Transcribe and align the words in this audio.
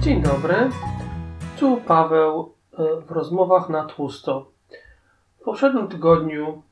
Dzień 0.00 0.22
dobry. 0.22 0.54
Tu 1.58 1.76
Paweł 1.76 2.52
e, 2.72 3.00
w 3.00 3.10
rozmowach 3.10 3.68
na 3.68 3.84
tłusto. 3.84 4.50
W 5.40 5.44
poprzednim 5.44 5.88
tygodniu 5.88 6.62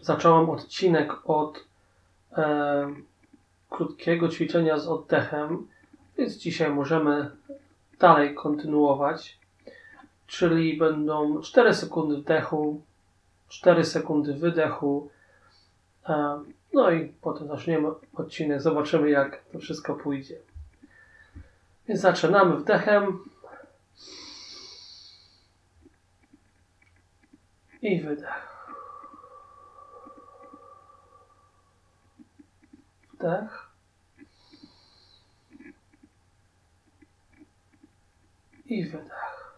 zacząłem 0.00 0.50
odcinek 0.50 1.12
od 1.24 1.64
e, 2.32 2.94
krótkiego 3.70 4.28
ćwiczenia 4.28 4.78
z 4.78 4.88
oddechem, 4.88 5.68
więc 6.18 6.36
dzisiaj 6.36 6.70
możemy 6.70 7.30
dalej 7.98 8.34
kontynuować. 8.34 9.38
Czyli 10.26 10.78
będą 10.78 11.40
4 11.40 11.74
sekundy 11.74 12.16
wdechu, 12.16 12.80
4 13.48 13.84
sekundy 13.84 14.34
wydechu. 14.34 15.10
E, 16.08 16.40
no 16.72 16.90
i 16.90 17.12
potem 17.20 17.48
zaczniemy 17.48 17.88
odcinek, 18.14 18.62
zobaczymy 18.62 19.10
jak 19.10 19.44
to 19.52 19.58
wszystko 19.58 19.94
pójdzie. 19.94 20.49
Więc 21.90 22.02
zaczynamy 22.02 22.56
wdechem. 22.56 23.24
I 27.82 28.00
wydech. 28.00 28.48
Wdech. 33.14 33.70
I 38.64 38.84
wydech. 38.84 39.56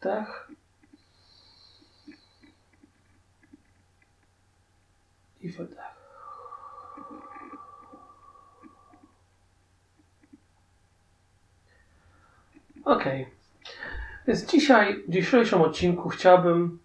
Wdech. 0.00 0.48
I 5.40 5.48
wydech. 5.48 5.89
Ok. 12.90 13.04
Więc 14.26 14.46
dzisiaj, 14.46 15.02
w 15.08 15.10
dzisiejszym 15.10 15.62
odcinku 15.62 16.08
chciałbym 16.08 16.78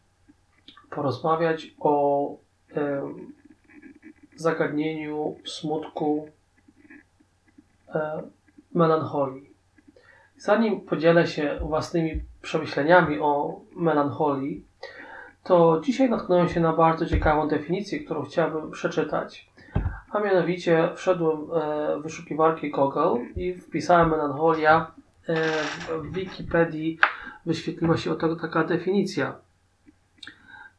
porozmawiać 0.90 1.68
o 1.80 2.30
e, 2.76 3.02
zagadnieniu 4.36 5.36
smutku, 5.46 6.28
e, 7.96 8.22
melancholii. 8.74 9.50
Zanim 10.38 10.82
podzielę 10.82 11.28
się 11.28 11.60
własnymi 11.62 12.22
przemyśleniami 12.42 13.20
o 13.20 13.60
melancholii, 13.76 14.66
to 15.44 15.82
dzisiaj 15.86 16.10
natknąłem 16.10 16.50
się 16.50 16.60
na 16.60 16.74
bardzo 16.74 17.06
ciekawą 17.06 17.48
definicję, 17.48 18.00
którą 18.00 18.24
chciałbym 18.24 18.72
przeczytać. 18.72 19.50
A 20.12 20.20
mianowicie 20.20 20.90
wszedłem 20.96 21.38
w 21.46 22.04
wyszukiwarkę 22.04 22.70
Google 22.70 23.26
i 23.36 23.54
wpisałem 23.54 24.10
melancholia 24.10 24.92
w 25.28 26.12
Wikipedii 26.12 27.00
wyświetliła 27.46 27.98
się 27.98 28.12
oto 28.12 28.36
taka 28.36 28.64
definicja. 28.64 29.36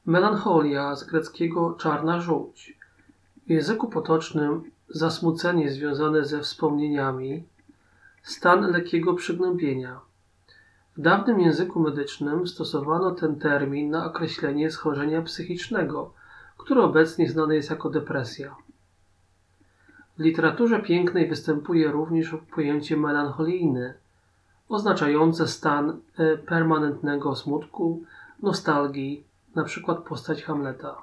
Melancholia 0.07 0.97
z 0.97 1.05
greckiego 1.05 1.75
czarna 1.75 2.21
żółć. 2.21 2.79
W 3.47 3.51
języku 3.51 3.89
potocznym 3.89 4.71
zasmucenie 4.89 5.71
związane 5.71 6.25
ze 6.25 6.41
wspomnieniami, 6.41 7.45
stan 8.23 8.71
lekkiego 8.71 9.15
przygnębienia. 9.15 10.01
W 10.97 11.01
dawnym 11.01 11.41
języku 11.41 11.81
medycznym 11.81 12.47
stosowano 12.47 13.11
ten 13.11 13.39
termin 13.39 13.91
na 13.91 14.05
określenie 14.05 14.71
schorzenia 14.71 15.23
psychicznego, 15.23 16.13
które 16.57 16.83
obecnie 16.83 17.31
znane 17.31 17.55
jest 17.55 17.71
jako 17.71 17.91
depresja. 17.91 18.57
W 20.19 20.21
literaturze 20.21 20.83
pięknej 20.83 21.29
występuje 21.29 21.91
również 21.91 22.35
pojęcie 22.55 22.97
melancholijne– 22.97 23.95
oznaczające 24.69 25.49
stan 25.49 26.01
e, 26.19 26.39
permanentnego 26.39 27.37
smutku, 27.37 28.03
nostalgii, 28.43 29.25
np. 29.57 29.95
postać 30.09 30.43
Hamleta. 30.43 30.97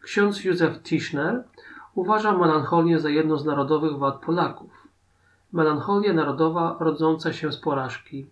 Ksiądz 0.00 0.44
Józef 0.44 0.82
Tischner 0.82 1.44
uważa 1.94 2.38
melancholię 2.38 2.98
za 2.98 3.10
jedną 3.10 3.38
z 3.38 3.44
narodowych 3.44 3.98
wad 3.98 4.20
Polaków. 4.20 4.88
Melancholia 5.52 6.12
narodowa 6.12 6.76
rodząca 6.80 7.32
się 7.32 7.52
z 7.52 7.56
porażki. 7.56 8.26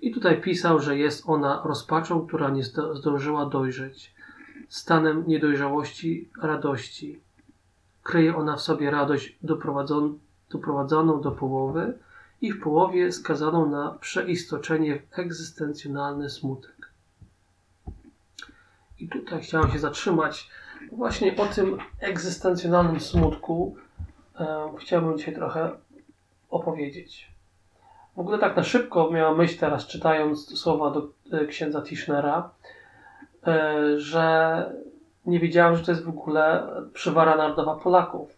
I 0.00 0.10
tutaj 0.14 0.40
pisał, 0.40 0.80
że 0.80 0.98
jest 0.98 1.28
ona 1.28 1.62
rozpaczą, 1.64 2.26
która 2.26 2.50
nie 2.50 2.62
zdążyła 2.94 3.46
dojrzeć, 3.46 4.14
stanem 4.68 5.24
niedojrzałości, 5.26 6.28
radości. 6.42 7.20
Kryje 8.02 8.36
ona 8.36 8.56
w 8.56 8.60
sobie 8.60 8.90
radość 8.90 9.38
doprowadzoną 10.50 11.20
do 11.20 11.30
połowy, 11.30 11.98
i 12.40 12.52
w 12.52 12.62
połowie 12.62 13.12
skazaną 13.12 13.70
na 13.70 13.96
przeistoczenie 14.00 14.98
w 14.98 15.18
egzystencjonalny 15.18 16.30
smutek. 16.30 16.90
I 19.00 19.08
tutaj 19.08 19.42
chciałem 19.42 19.70
się 19.70 19.78
zatrzymać 19.78 20.50
właśnie 20.92 21.36
o 21.36 21.46
tym 21.46 21.78
egzystencjonalnym 22.00 23.00
smutku. 23.00 23.76
E, 24.40 24.68
chciałbym 24.80 25.18
dzisiaj 25.18 25.34
trochę 25.34 25.70
opowiedzieć. 26.50 27.30
W 28.16 28.20
ogóle 28.20 28.38
tak 28.38 28.56
na 28.56 28.62
szybko 28.62 29.10
miałam 29.10 29.38
myśl 29.38 29.58
teraz, 29.58 29.86
czytając 29.86 30.58
słowa 30.58 30.90
do 30.90 31.08
e, 31.32 31.46
księdza 31.46 31.82
Tischnera, 31.82 32.50
e, 33.46 33.98
że 33.98 34.72
nie 35.26 35.40
wiedziałem, 35.40 35.76
że 35.76 35.84
to 35.84 35.92
jest 35.92 36.04
w 36.04 36.08
ogóle 36.08 36.66
przywara 36.92 37.36
narodowa 37.36 37.74
Polaków. 37.76 38.36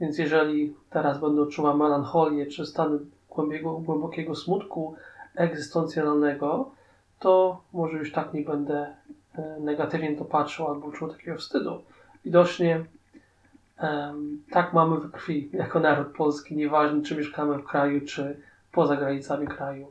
Więc 0.00 0.18
jeżeli 0.18 0.74
teraz 0.90 1.20
będę 1.20 1.42
odczuwał 1.42 1.78
melancholię 1.78 2.46
czy 2.46 2.66
stany 2.66 2.98
głębiego, 3.34 3.72
głębokiego 3.72 4.34
smutku 4.34 4.94
egzystencjonalnego, 5.34 6.70
to 7.18 7.62
może 7.72 7.98
już 7.98 8.12
tak 8.12 8.34
nie 8.34 8.42
będę 8.42 8.96
e, 9.34 9.56
negatywnie 9.60 10.16
to 10.16 10.24
patrzył 10.24 10.66
albo 10.66 10.92
czuł 10.92 11.08
takiego 11.08 11.38
wstydu. 11.38 11.82
Widocznie 12.24 12.84
um, 13.82 14.42
tak 14.50 14.72
mamy 14.72 14.96
w 14.96 15.10
krwi 15.10 15.50
jako 15.52 15.80
naród 15.80 16.08
polski, 16.16 16.56
nieważne 16.56 17.02
czy 17.02 17.16
mieszkamy 17.16 17.58
w 17.58 17.64
kraju, 17.64 18.00
czy 18.06 18.40
poza 18.72 18.96
granicami 18.96 19.46
kraju. 19.46 19.86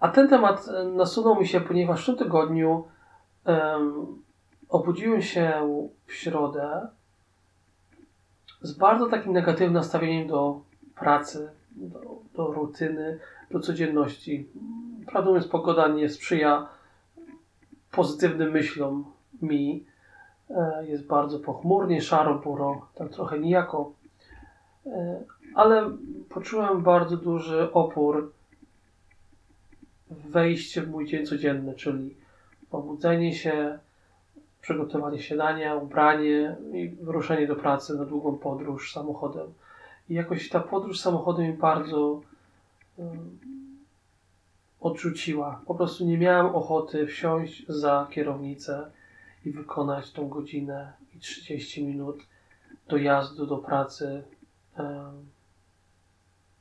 A 0.00 0.08
ten 0.08 0.28
temat 0.28 0.68
e, 0.68 0.84
nasunął 0.84 1.40
mi 1.40 1.48
się, 1.48 1.60
ponieważ 1.60 2.02
w 2.02 2.06
tym 2.06 2.16
tygodniu 2.16 2.84
um, 3.46 4.22
obudziłem 4.68 5.22
się 5.22 5.68
w 6.06 6.12
środę 6.12 6.88
z 8.62 8.72
bardzo 8.72 9.06
takim 9.06 9.32
negatywnym 9.32 9.72
nastawieniem 9.72 10.28
do 10.28 10.60
pracy, 11.00 11.50
do, 11.76 12.00
do 12.34 12.52
rutyny, 12.52 13.18
do 13.50 13.60
codzienności. 13.60 14.48
Prawdę 15.06 15.30
mówiąc, 15.30 15.48
pogoda 15.48 15.88
nie 15.88 16.08
sprzyja 16.08 16.68
pozytywnym 17.90 18.50
myślom 18.50 19.04
mi. 19.42 19.84
E, 20.50 20.86
jest 20.86 21.06
bardzo 21.06 21.38
pochmurnie, 21.38 22.02
szaro, 22.02 22.38
buro, 22.38 22.86
tak 22.94 23.08
trochę 23.08 23.38
nijako. 23.38 23.92
E, 24.86 25.20
ale 25.54 25.90
poczułem 26.28 26.82
bardzo 26.82 27.16
duży 27.16 27.72
opór 27.72 28.32
wejście 30.10 30.82
w 30.82 30.90
mój 30.90 31.06
dzień 31.06 31.26
codzienny, 31.26 31.74
czyli 31.74 32.16
pobudzenie 32.70 33.34
się, 33.34 33.78
przygotowanie 34.60 35.18
śniadania, 35.18 35.74
ubranie 35.74 36.56
i 36.72 36.88
wyruszenie 36.88 37.46
do 37.46 37.56
pracy 37.56 37.98
na 37.98 38.04
długą 38.04 38.38
podróż 38.38 38.92
samochodem. 38.92 39.46
I 40.10 40.14
jakoś 40.14 40.48
ta 40.48 40.60
podróż 40.60 41.00
samochodem 41.00 41.46
mi 41.46 41.52
bardzo 41.52 42.20
odrzuciła. 44.80 45.60
Po 45.66 45.74
prostu 45.74 46.04
nie 46.04 46.18
miałem 46.18 46.46
ochoty 46.46 47.06
wsiąść 47.06 47.66
za 47.68 48.06
kierownicę 48.10 48.90
i 49.44 49.50
wykonać 49.50 50.12
tą 50.12 50.28
godzinę 50.28 50.92
i 51.16 51.18
30 51.18 51.84
minut 51.84 52.18
dojazdu 52.88 53.46
do 53.46 53.58
pracy. 53.58 54.22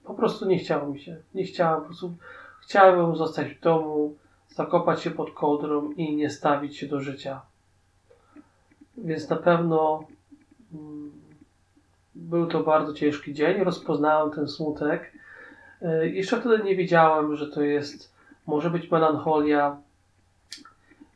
Po 0.03 0.13
prostu 0.13 0.45
nie 0.45 0.59
chciało 0.59 0.87
mi 0.87 0.99
się. 0.99 1.17
Nie 1.33 1.43
chciałem, 1.43 1.81
po 1.81 1.85
prostu 1.85 2.13
chciałem 2.61 3.15
zostać 3.15 3.53
w 3.53 3.59
domu, 3.59 4.15
zakopać 4.49 5.01
się 5.01 5.11
pod 5.11 5.31
kołdrą 5.31 5.91
i 5.91 6.15
nie 6.15 6.29
stawić 6.29 6.77
się 6.77 6.87
do 6.87 7.01
życia. 7.01 7.41
Więc 8.97 9.29
na 9.29 9.35
pewno 9.35 10.07
um, 10.73 11.08
był 12.15 12.47
to 12.47 12.63
bardzo 12.63 12.93
ciężki 12.93 13.33
dzień, 13.33 13.63
rozpoznałem 13.63 14.31
ten 14.31 14.47
smutek. 14.47 15.11
E, 15.81 16.07
jeszcze 16.07 16.41
wtedy 16.41 16.63
nie 16.63 16.75
wiedziałem, 16.75 17.35
że 17.35 17.47
to 17.47 17.61
jest, 17.61 18.13
może 18.47 18.69
być 18.69 18.91
melancholia, 18.91 19.77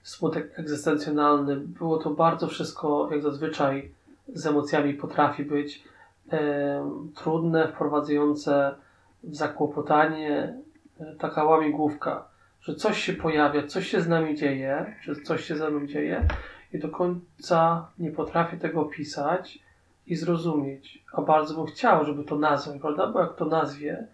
smutek 0.03 0.59
egzystencjonalny. 0.59 1.55
Było 1.55 1.97
to 1.97 2.09
bardzo 2.09 2.47
wszystko, 2.47 3.09
jak 3.11 3.21
zazwyczaj 3.21 3.91
z 4.27 4.45
emocjami 4.45 4.93
potrafi 4.93 5.43
być, 5.43 5.83
e, 6.31 6.91
trudne, 7.15 7.67
wprowadzające 7.67 8.75
w 9.23 9.35
zakłopotanie, 9.35 10.55
e, 10.99 11.15
taka 11.15 11.43
łamigłówka, 11.43 12.27
że 12.61 12.75
coś 12.75 13.03
się 13.03 13.13
pojawia, 13.13 13.67
coś 13.67 13.87
się 13.87 14.01
z 14.01 14.07
nami 14.07 14.35
dzieje, 14.35 14.95
że 15.01 15.15
coś 15.15 15.45
się 15.45 15.55
ze 15.55 15.69
mną 15.69 15.87
dzieje 15.87 16.27
i 16.73 16.79
do 16.79 16.89
końca 16.89 17.87
nie 17.99 18.11
potrafię 18.11 18.57
tego 18.57 18.81
opisać 18.81 19.62
i 20.07 20.15
zrozumieć. 20.15 21.05
A 21.13 21.21
bardzo 21.21 21.55
bym 21.55 21.65
chciał, 21.65 22.05
żeby 22.05 22.23
to 22.23 22.35
nazwać, 22.35 22.81
prawda? 22.81 23.07
Bo 23.07 23.19
jak 23.19 23.35
to 23.35 23.45
nazwie, 23.45 24.07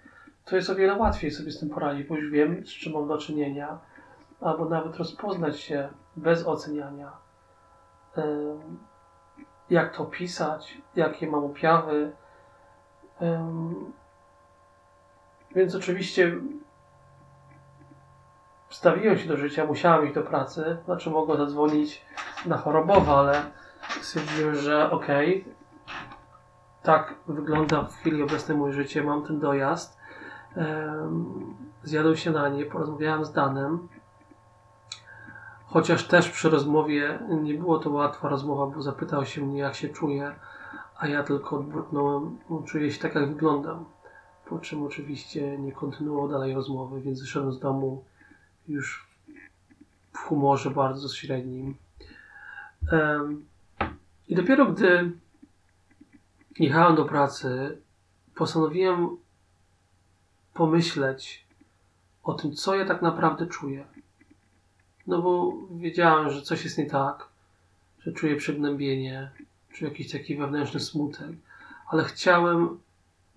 to 0.45 0.55
jest 0.55 0.69
o 0.69 0.75
wiele 0.75 0.95
łatwiej 0.95 1.31
sobie 1.31 1.51
z 1.51 1.59
tym 1.59 1.69
poradzić, 1.69 2.07
bo 2.07 2.15
już 2.15 2.31
wiem, 2.31 2.65
z 2.65 2.69
czym 2.69 2.93
mam 2.93 3.07
do 3.07 3.17
czynienia, 3.17 3.79
albo 4.41 4.65
nawet 4.65 4.97
rozpoznać 4.97 5.59
się 5.59 5.89
bez 6.15 6.47
oceniania. 6.47 7.11
Jak 9.69 9.95
to 9.95 10.03
opisać, 10.03 10.77
jakie 10.95 11.27
mam 11.27 11.43
objawy. 11.43 12.11
Więc 15.55 15.75
oczywiście 15.75 16.35
wstawiłem 18.67 19.17
się 19.17 19.27
do 19.27 19.37
życia, 19.37 19.65
musiałem 19.65 20.05
iść 20.05 20.15
do 20.15 20.23
pracy, 20.23 20.77
znaczy 20.85 21.09
mogłem 21.09 21.37
zadzwonić 21.37 22.05
na 22.45 22.57
chorobowe, 22.57 23.11
ale 23.11 23.41
stwierdziłem, 24.01 24.55
że 24.55 24.91
okej, 24.91 25.41
okay, 25.41 25.53
tak 26.83 27.15
wygląda 27.27 27.83
w 27.83 27.95
chwili 27.95 28.23
obecnej 28.23 28.57
moje 28.57 28.73
życie, 28.73 29.03
mam 29.03 29.23
ten 29.23 29.39
dojazd. 29.39 29.99
Zjadłem 31.83 32.15
śniadanie, 32.15 32.65
porozmawiałem 32.65 33.25
z 33.25 33.31
Danem. 33.31 33.87
Chociaż 35.65 36.07
też 36.07 36.29
przy 36.29 36.49
rozmowie 36.49 37.19
nie 37.29 37.53
było 37.53 37.79
to 37.79 37.89
łatwa 37.89 38.29
rozmowa, 38.29 38.75
bo 38.75 38.81
zapytał 38.81 39.25
się 39.25 39.45
mnie, 39.45 39.59
jak 39.59 39.75
się 39.75 39.89
czuję, 39.89 40.35
a 40.97 41.07
ja 41.07 41.23
tylko 41.23 41.57
odburknąłem, 41.57 42.37
no, 42.49 42.63
czuję 42.65 42.91
się 42.91 43.01
tak, 43.01 43.15
jak 43.15 43.29
wyglądam. 43.29 43.85
Po 44.45 44.59
czym 44.59 44.83
oczywiście 44.83 45.57
nie 45.57 45.71
kontynuował 45.71 46.29
dalej 46.29 46.53
rozmowy, 46.53 47.01
więc 47.01 47.21
wyszedłem 47.21 47.53
z 47.53 47.59
domu 47.59 48.03
już 48.67 49.07
w 50.13 50.17
humorze 50.17 50.71
bardzo 50.71 51.09
średnim. 51.09 51.75
I 54.27 54.35
dopiero 54.35 54.65
gdy 54.65 55.11
jechałem 56.59 56.95
do 56.95 57.05
pracy, 57.05 57.77
postanowiłem 58.35 59.17
pomyśleć 60.53 61.45
o 62.23 62.33
tym, 62.33 62.53
co 62.53 62.75
ja 62.75 62.85
tak 62.85 63.01
naprawdę 63.01 63.47
czuję. 63.47 63.85
No 65.07 65.21
bo 65.21 65.53
wiedziałem, 65.71 66.29
że 66.29 66.41
coś 66.41 66.63
jest 66.63 66.77
nie 66.77 66.85
tak, 66.85 67.27
że 67.99 68.11
czuję 68.11 68.35
przygnębienie, 68.35 69.31
czy 69.73 69.85
jakiś 69.85 70.11
taki 70.11 70.37
wewnętrzny 70.37 70.79
smutek, 70.79 71.31
ale 71.87 72.03
chciałem 72.03 72.79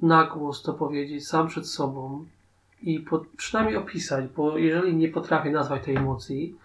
na 0.03 0.25
głos 0.25 0.63
to 0.63 0.75
powiedzieć 0.75 1.29
sam 1.29 1.49
przed 1.49 1.69
sobą 1.69 2.27
i 2.83 3.01
po, 3.01 3.25
przynajmniej 3.37 3.77
opisać, 3.77 4.25
bo 4.37 4.59
jeżeli 4.59 4.97
nie 4.97 5.09
potrafię 5.09 5.51
nazwać 5.51 5.85
tej 5.85 5.97
emocji, 5.97 6.57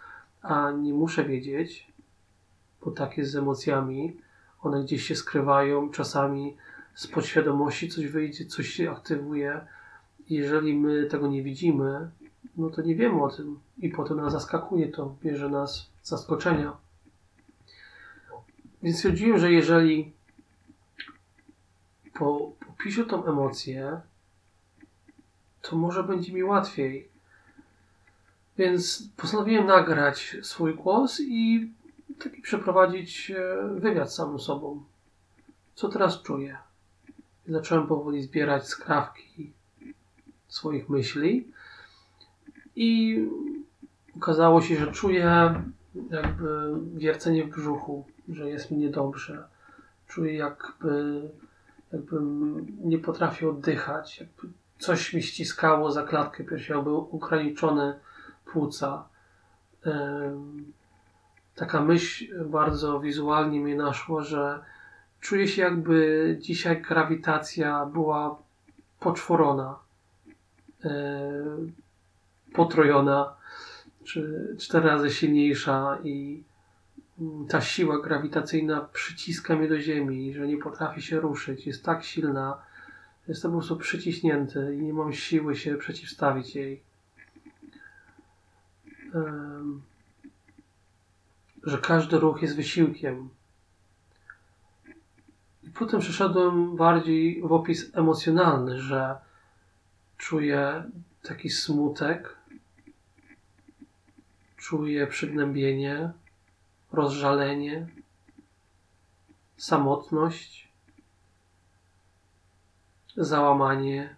a 0.42 0.72
nie 0.72 0.94
muszę 0.94 1.24
wiedzieć, 1.24 1.88
bo 2.86 2.92
tak 2.92 3.18
jest 3.18 3.32
z 3.32 3.36
emocjami, 3.36 4.18
one 4.62 4.84
gdzieś 4.84 5.08
się 5.08 5.16
skrywają, 5.16 5.90
czasami 5.90 6.58
z 6.96 7.08
podświadomości 7.08 7.90
coś 7.90 8.08
wyjdzie, 8.08 8.46
coś 8.46 8.70
się 8.70 8.92
aktywuje. 8.92 9.62
Jeżeli 10.30 10.74
my 10.74 11.06
tego 11.06 11.28
nie 11.28 11.44
widzimy, 11.44 12.10
no 12.58 12.70
to 12.70 12.82
nie 12.82 12.96
wiemy 12.96 13.24
o 13.24 13.30
tym 13.30 13.60
i 13.78 13.90
potem 13.90 14.18
nas 14.18 14.34
zaskakuje 14.34 14.88
to, 14.88 15.16
bierze 15.24 15.50
nas 15.50 15.90
zaskoczenia. 16.04 16.78
Więc 18.84 18.98
stwierdziłem, 18.98 19.40
że 19.40 19.52
jeżeli 19.52 20.14
po, 22.14 22.52
popiszę 22.68 23.06
tą 23.06 23.26
emocję, 23.26 24.02
to 25.62 25.76
może 25.76 26.04
będzie 26.04 26.34
mi 26.34 26.44
łatwiej. 26.44 27.08
Więc 28.58 29.10
postanowiłem 29.18 29.66
nagrać 29.66 30.38
swój 30.42 30.76
głos 30.76 31.20
i 31.20 31.72
taki 32.24 32.42
przeprowadzić 32.42 33.32
e, 33.32 33.68
wywiad 33.80 34.12
z 34.12 34.16
samym 34.16 34.40
sobą. 34.40 34.84
Co 35.76 35.90
teraz 35.90 36.22
czuję? 36.22 36.58
Zacząłem 37.48 37.88
powoli 37.88 38.22
zbierać 38.22 38.68
skrawki 38.68 39.54
swoich 40.48 40.90
myśli 40.90 41.52
i 42.76 43.20
okazało 44.18 44.62
się, 44.62 44.76
że 44.76 44.92
czuję 44.92 45.56
jakby 46.10 46.74
wiercenie 46.96 47.44
w 47.44 47.50
brzuchu, 47.50 48.06
że 48.30 48.50
jest 48.50 48.72
mi 48.72 48.78
niedobrze. 48.78 49.48
Czuję 50.08 50.34
jakby, 50.34 51.22
jakbym 51.94 52.66
nie 52.84 53.00
potrafił 53.00 53.50
oddychać, 53.50 54.20
jakby 54.20 54.54
coś 54.80 55.14
mi 55.14 55.24
ściskało 55.24 55.92
za 55.92 56.04
klatkę 56.04 56.44
piersiową, 56.44 56.84
były 56.84 56.98
ograniczone 56.98 58.00
płuca. 58.46 59.08
Taka 61.58 61.82
myśl 61.82 62.46
bardzo 62.46 63.00
wizualnie 63.00 63.60
mnie 63.60 63.76
naszła, 63.76 64.24
że 64.24 64.60
czuję 65.20 65.48
się 65.48 65.62
jakby 65.62 66.38
dzisiaj 66.42 66.82
grawitacja 66.82 67.86
była 67.86 68.38
poczworona, 69.00 69.80
potrojona, 72.54 73.34
czy 74.04 74.48
cztery 74.60 74.90
razy 74.90 75.12
silniejsza 75.12 75.98
i 76.04 76.44
ta 77.50 77.62
siła 77.62 78.02
grawitacyjna 78.02 78.82
przyciska 78.94 79.56
mnie 79.56 79.68
do 79.68 79.80
ziemi, 79.80 80.34
że 80.34 80.48
nie 80.48 80.58
potrafię 80.58 81.02
się 81.02 81.20
ruszyć. 81.20 81.68
Jest 81.68 81.86
tak 81.86 82.04
silna, 82.04 82.58
Jestem 83.28 83.52
po 83.52 83.58
prostu 83.58 83.78
przyciśnięty 83.78 84.76
i 84.76 84.82
nie 84.82 84.94
mam 84.94 85.14
siły 85.14 85.56
się 85.56 85.76
przeciwstawić 85.76 86.56
jej. 86.56 86.82
Um, 89.14 89.82
że 91.68 91.78
każdy 91.78 92.20
ruch 92.20 92.42
jest 92.42 92.56
wysiłkiem. 92.56 93.30
I 95.64 95.70
potem 95.70 96.00
przeszedłem 96.00 96.76
bardziej 96.76 97.42
w 97.42 97.52
opis 97.52 97.96
emocjonalny, 97.96 98.82
że 98.82 99.16
czuję 100.18 100.84
taki 101.24 101.50
smutek, 101.50 102.38
czuję 104.58 105.08
przygnębienie, 105.08 106.12
rozżalenie, 106.92 107.88
samotność 109.58 110.72
załamanie, 113.18 114.16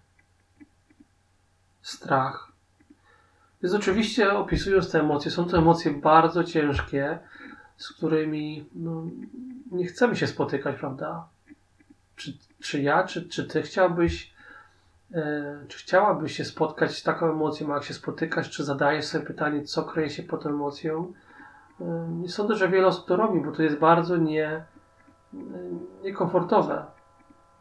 strach. 1.81 2.51
Więc 3.63 3.75
oczywiście 3.75 4.34
opisując 4.34 4.91
te 4.91 5.00
emocje, 5.00 5.32
są 5.32 5.46
to 5.46 5.58
emocje 5.58 5.91
bardzo 5.91 6.44
ciężkie, 6.44 7.20
z 7.79 7.91
którymi 7.91 8.69
no, 8.75 9.03
nie 9.71 9.86
chcemy 9.86 10.15
się 10.15 10.27
spotykać, 10.27 10.75
prawda? 10.79 11.27
Czy, 12.15 12.38
czy 12.59 12.81
ja, 12.81 13.03
czy, 13.03 13.29
czy 13.29 13.48
ty 13.48 13.62
chciałbyś, 13.62 14.33
e, 15.13 15.65
czy 15.67 15.77
chciałabyś 15.77 16.38
się 16.38 16.45
spotkać 16.45 16.98
z 16.98 17.03
taką 17.03 17.31
emocją, 17.31 17.71
a 17.71 17.75
jak 17.75 17.83
się 17.83 17.93
spotykasz, 17.93 18.50
czy 18.50 18.63
zadajesz 18.63 19.05
sobie 19.05 19.25
pytanie, 19.25 19.63
co 19.63 19.83
kryje 19.83 20.09
się 20.09 20.24
pod 20.24 20.43
tą 20.43 20.50
emocją? 20.50 21.13
E, 21.81 22.07
nie 22.09 22.29
sądzę, 22.29 22.55
że 22.55 22.69
wiele 22.69 22.88
osób 22.88 23.07
to 23.07 23.15
robi, 23.15 23.41
bo 23.41 23.51
to 23.51 23.63
jest 23.63 23.77
bardzo 23.77 24.17
nie, 24.17 24.48
e, 24.48 24.65
niekomfortowe. 26.03 26.86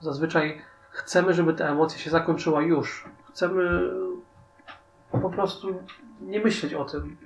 Zazwyczaj 0.01 0.61
chcemy, 0.91 1.35
żeby 1.35 1.55
ta 1.55 1.69
emocja 1.69 1.99
się 1.99 2.11
zakończyła 2.11 2.63
już. 2.63 3.09
Chcemy 3.29 3.91
po 5.11 5.31
prostu 5.31 5.83
nie 6.21 6.41
myśleć 6.41 6.75
o 6.75 6.85
tym, 6.85 7.17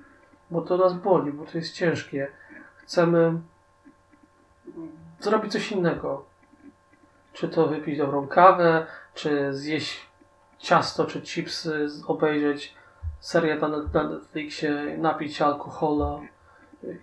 bo 0.50 0.62
to 0.62 0.76
nas 0.76 0.94
boli, 0.94 1.32
bo 1.32 1.44
to 1.44 1.58
jest 1.58 1.75
ciężkie. 1.75 2.28
Chcemy 2.82 3.40
zrobić 5.20 5.52
coś 5.52 5.72
innego. 5.72 6.24
Czy 7.32 7.48
to 7.48 7.66
wypić 7.66 7.98
dobrą 7.98 8.26
kawę, 8.26 8.86
czy 9.14 9.54
zjeść 9.54 10.06
ciasto, 10.58 11.04
czy 11.04 11.22
chipsy, 11.22 11.86
obejrzeć 12.06 12.74
serię 13.20 13.56
na, 13.56 13.68
Netflixie, 14.08 14.98
napić 14.98 15.36
się 15.36 15.44
alkohola, 15.44 16.20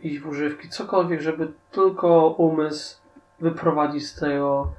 iść 0.03 0.19
w 0.19 0.27
używki, 0.27 0.69
cokolwiek, 0.69 1.21
żeby 1.21 1.51
tylko 1.71 2.27
umysł 2.27 2.97
wyprowadzić 3.39 4.07
z 4.07 4.19
tego 4.19 4.73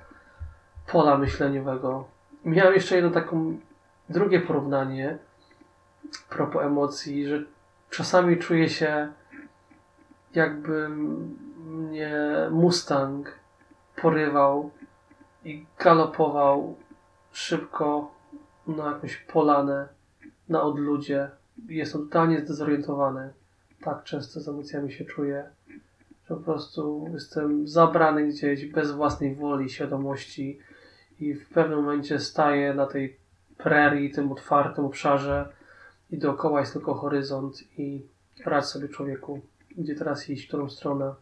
pola 0.87 1.19
myśleniowego. 1.19 2.04
Miałem 2.45 2.75
jeszcze 2.75 2.97
jedno 2.97 3.11
taką 3.11 3.59
drugie 4.09 4.40
porównanie 4.40 5.19
propos 6.28 6.62
emocji, 6.62 7.26
że 7.26 7.42
czasami 7.90 8.38
czuję 8.38 8.69
się 8.69 9.12
jakby 10.35 10.89
mnie 10.89 12.13
Mustang 12.51 13.39
porywał 14.03 14.71
i 15.45 15.67
galopował 15.79 16.77
szybko 17.33 18.15
na 18.67 18.87
jakąś 18.87 19.17
polanę, 19.17 19.89
na 20.49 20.63
odludzie. 20.63 21.31
Jestem 21.69 22.03
totalnie 22.03 22.41
zdezorientowany. 22.41 23.33
Tak 23.81 24.05
często 24.05 24.41
z 24.41 24.49
emocjami 24.49 24.93
się 24.93 25.05
czuję, 25.05 25.51
po 26.29 26.37
prostu 26.37 27.09
jestem 27.13 27.69
zabrany 27.69 28.27
gdzieś 28.27 28.67
bez 28.67 28.93
własnej 28.93 29.35
woli, 29.35 29.71
świadomości 29.71 30.59
i 31.21 31.35
w 31.35 31.49
pewnym 31.49 31.79
momencie 31.79 32.19
staję 32.19 32.75
na 32.75 32.87
tej 32.87 33.17
prerii, 33.59 34.11
tym 34.11 34.33
otwartym 34.33 34.85
obszarze 34.85 35.49
i 36.11 36.19
dookoła 36.19 36.61
jest 36.61 36.73
tylko 36.73 36.95
horyzont 36.95 37.79
i 37.79 38.07
radź 38.45 38.65
sobie 38.65 38.89
człowieku, 38.89 39.41
gdzie 39.79 39.95
teraz 39.95 40.31
iść, 40.31 40.45
w 40.45 40.49
którą 40.49 40.71
stronę. 40.71 41.15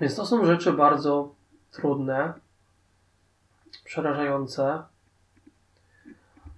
Więc 0.00 0.16
to 0.16 0.26
są 0.26 0.44
rzeczy 0.44 0.72
bardzo 0.72 1.34
trudne, 1.72 2.32
przerażające. 3.84 4.82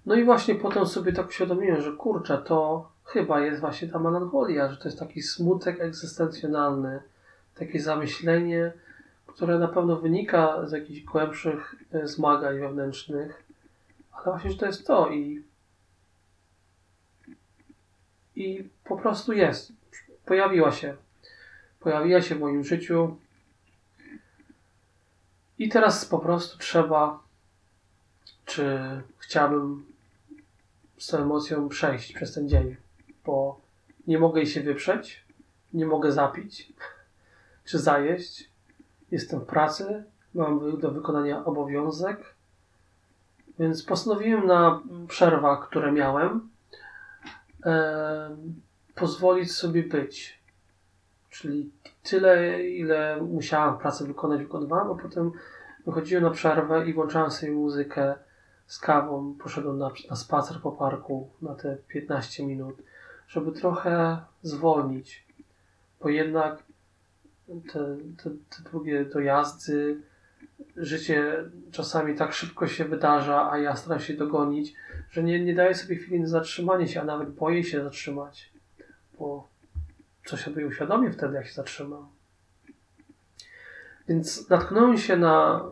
No 0.05 0.15
i 0.15 0.23
właśnie 0.23 0.55
potem 0.55 0.85
sobie 0.85 1.13
tak 1.13 1.27
uświadomiłem, 1.27 1.81
że 1.81 1.91
kurczę, 1.91 2.37
to 2.37 2.89
chyba 3.03 3.39
jest 3.39 3.61
właśnie 3.61 3.87
ta 3.87 3.99
melancholia, 3.99 4.71
że 4.71 4.77
to 4.77 4.87
jest 4.87 4.99
taki 4.99 5.21
smutek 5.21 5.81
egzystencjonalny, 5.81 6.99
takie 7.55 7.81
zamyślenie, 7.81 8.71
które 9.27 9.59
na 9.59 9.67
pewno 9.67 9.95
wynika 9.95 10.67
z 10.67 10.71
jakichś 10.71 11.01
głębszych 11.03 11.75
e, 11.91 12.07
zmagań 12.07 12.59
wewnętrznych, 12.59 13.43
ale 14.11 14.25
właśnie, 14.25 14.51
że 14.51 14.57
to 14.57 14.65
jest 14.65 14.87
to 14.87 15.09
i 15.09 15.43
i 18.39 18.69
po 18.83 18.97
prostu 18.97 19.33
jest. 19.33 19.73
Pojawiła 20.25 20.71
się. 20.71 20.95
Pojawiła 21.79 22.21
się 22.21 22.35
w 22.35 22.39
moim 22.39 22.63
życiu. 22.63 23.17
I 25.59 25.69
teraz 25.69 26.05
po 26.05 26.19
prostu 26.19 26.57
trzeba, 26.57 27.19
czy 28.45 28.79
chciałbym 29.17 29.85
z 30.97 31.07
tą 31.07 31.17
emocją 31.17 31.69
przejść 31.69 32.13
przez 32.13 32.33
ten 32.33 32.49
dzień, 32.49 32.75
bo 33.25 33.61
nie 34.07 34.19
mogę 34.19 34.41
jej 34.41 34.49
się 34.49 34.61
wyprzeć, 34.61 35.23
nie 35.73 35.85
mogę 35.85 36.11
zapić, 36.11 36.73
czy 37.67 37.79
zajeść. 37.79 38.49
Jestem 39.11 39.39
w 39.39 39.45
pracy, 39.45 40.03
mam 40.33 40.79
do 40.79 40.91
wykonania 40.91 41.45
obowiązek, 41.45 42.35
więc 43.59 43.83
postanowiłem 43.83 44.47
na 44.47 44.81
przerwach, 45.07 45.69
które 45.69 45.91
miałem, 45.91 46.49
pozwolić 48.95 49.51
sobie 49.51 49.83
być. 49.83 50.39
Czyli 51.29 51.71
tyle, 52.03 52.63
ile 52.63 53.21
musiałam 53.21 53.77
pracę 53.77 54.05
wykonać, 54.05 54.39
wykonywałam, 54.39 54.91
a 54.91 55.01
potem 55.01 55.31
wychodziłem 55.85 56.23
na 56.23 56.29
przerwę 56.29 56.89
i 56.89 56.93
włączałem 56.93 57.31
sobie 57.31 57.51
muzykę 57.51 58.15
z 58.67 58.79
kawą. 58.79 59.35
Poszedłem 59.43 59.77
na, 59.77 59.91
na 60.09 60.15
spacer 60.15 60.61
po 60.61 60.71
parku 60.71 61.29
na 61.41 61.55
te 61.55 61.77
15 61.87 62.45
minut, 62.45 62.75
żeby 63.27 63.51
trochę 63.51 64.21
zwolnić, 64.41 65.27
bo 66.01 66.09
jednak 66.09 66.63
te, 67.47 67.97
te, 68.23 68.29
te 68.29 68.69
długie 68.71 69.05
dojazdy, 69.05 70.01
życie 70.77 71.35
czasami 71.71 72.15
tak 72.15 72.33
szybko 72.33 72.67
się 72.67 72.85
wydarza, 72.85 73.51
a 73.51 73.57
ja 73.57 73.75
staram 73.75 73.99
się 73.99 74.13
dogonić, 74.13 74.73
że 75.11 75.23
nie, 75.23 75.45
nie 75.45 75.55
daję 75.55 75.75
sobie 75.75 75.95
chwili 75.95 76.19
na 76.19 76.27
zatrzymanie 76.27 76.87
się, 76.87 77.01
a 77.01 77.03
nawet 77.03 77.29
boję 77.29 77.63
się 77.63 77.83
zatrzymać, 77.83 78.51
bo 79.19 79.47
co 80.25 80.37
sobie 80.37 80.67
uświadomię 80.67 81.11
wtedy, 81.11 81.35
jak 81.35 81.47
się 81.47 81.53
zatrzymam. 81.53 82.07
Więc 84.07 84.49
natknąłem 84.49 84.97
się 84.97 85.17
na, 85.17 85.65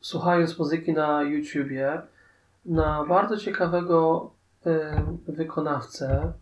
słuchając 0.00 0.58
muzyki 0.58 0.92
na 0.92 1.22
YouTubie, 1.22 2.00
na 2.66 3.04
bardzo 3.04 3.36
ciekawego 3.36 4.30
y, 4.66 4.70
wykonawcę. 5.32 6.32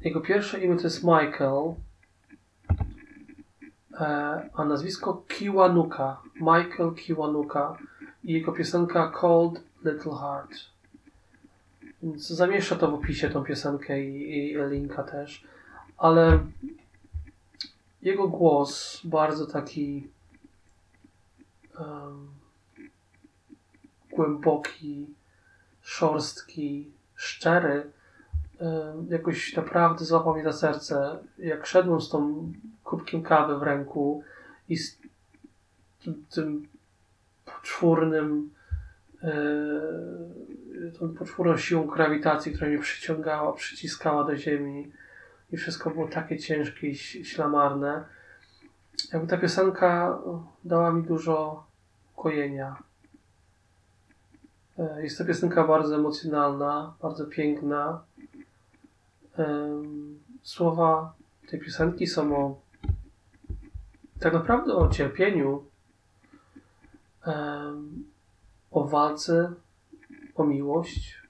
Jego 0.00 0.20
pierwsze 0.20 0.60
imię 0.60 0.76
to 0.76 0.82
jest 0.82 1.04
Michael, 1.04 1.74
a 4.54 4.64
nazwisko 4.64 5.24
Kiwanuka. 5.28 6.20
Michael 6.34 6.94
Kiwanuka 6.94 7.78
i 8.24 8.32
jego 8.32 8.52
piosenka 8.52 9.10
Cold 9.10 9.62
Little 9.84 10.12
Heart. 10.20 10.50
Więc 12.02 12.28
zamieszczę 12.28 12.76
to 12.76 12.90
w 12.90 12.94
opisie, 12.94 13.30
tą 13.30 13.44
piosenkę 13.44 14.00
i, 14.00 14.50
i 14.52 14.56
linka 14.70 15.02
też. 15.02 15.44
Ale 15.96 16.38
jego 18.02 18.28
głos 18.28 19.00
bardzo 19.04 19.46
taki 19.46 20.08
um, 21.78 22.28
głęboki, 24.12 25.06
szorstki, 25.82 26.90
szczery. 27.14 27.90
Um, 28.60 29.06
jakoś 29.10 29.56
naprawdę 29.56 30.04
złapał 30.04 30.34
mnie 30.34 30.44
za 30.44 30.52
serce. 30.52 31.18
Jak 31.38 31.66
szedłem 31.66 32.00
z 32.00 32.08
tą 32.08 32.52
kubkiem 32.96 33.22
kawy 33.22 33.58
w 33.58 33.62
ręku 33.62 34.22
i 34.68 34.76
z 34.76 34.98
tym 36.30 36.68
poczwórnym 37.44 38.50
yy, 39.22 40.92
tą 40.98 41.14
poczwórną 41.14 41.56
siłą 41.56 41.86
grawitacji, 41.86 42.52
która 42.52 42.68
mnie 42.68 42.78
przyciągała, 42.78 43.52
przyciskała 43.52 44.24
do 44.24 44.36
ziemi 44.36 44.92
i 45.52 45.56
wszystko 45.56 45.90
było 45.90 46.08
takie 46.08 46.38
ciężkie 46.38 46.88
i 46.88 46.96
ślamarne. 47.24 48.04
Jakby 49.12 49.28
ta 49.28 49.38
piosenka 49.38 50.18
dała 50.64 50.92
mi 50.92 51.02
dużo 51.02 51.66
kojenia. 52.16 52.76
E, 54.78 55.02
jest 55.02 55.18
to 55.18 55.24
piosenka 55.24 55.64
bardzo 55.64 55.94
emocjonalna, 55.94 56.94
bardzo 57.02 57.26
piękna. 57.26 58.02
Słowa 60.42 61.14
tej 61.50 61.60
piosenki 61.60 62.06
są 62.06 62.36
o 62.36 62.63
tak 64.24 64.32
naprawdę 64.32 64.74
o 64.74 64.88
cierpieniu, 64.88 65.64
o 68.70 68.84
walce, 68.84 69.52
o 70.34 70.44
miłość. 70.44 71.22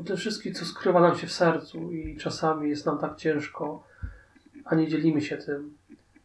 O 0.00 0.04
tym 0.04 0.16
wszystkim, 0.16 0.54
co 0.54 0.64
skrywa 0.64 1.00
nam 1.00 1.16
się 1.16 1.26
w 1.26 1.32
sercu 1.32 1.92
i 1.92 2.16
czasami 2.16 2.68
jest 2.68 2.86
nam 2.86 2.98
tak 2.98 3.16
ciężko, 3.16 3.84
a 4.64 4.74
nie 4.74 4.88
dzielimy 4.88 5.20
się 5.20 5.36
tym. 5.36 5.76